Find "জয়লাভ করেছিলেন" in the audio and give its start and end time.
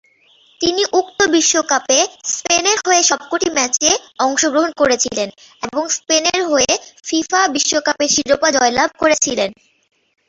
8.57-9.49